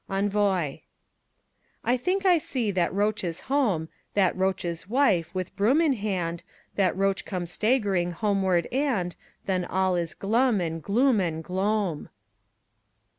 ENVOI 0.09 0.81
I 1.83 1.95
think 1.95 2.25
I 2.25 2.39
see 2.39 2.71
that 2.71 2.91
roach's 2.91 3.41
home, 3.41 3.87
That 4.15 4.35
roach's 4.35 4.89
wife, 4.89 5.31
with 5.35 5.55
broom 5.55 5.79
in 5.79 5.93
hand, 5.93 6.41
That 6.73 6.97
roach 6.97 7.23
come 7.23 7.45
staggering 7.45 8.11
homeward 8.13 8.65
and 8.71 9.15
Then 9.45 9.63
all 9.63 9.95
is 9.95 10.15
glum 10.15 10.59
and 10.59 10.81
gloom 10.81 11.19
and 11.19 11.43
gloam. 11.43 12.09